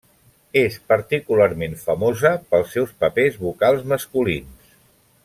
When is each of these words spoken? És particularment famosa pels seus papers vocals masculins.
És 0.61 0.77
particularment 0.93 1.77
famosa 1.83 2.33
pels 2.55 2.73
seus 2.77 2.97
papers 3.05 3.39
vocals 3.47 3.87
masculins. 3.93 4.77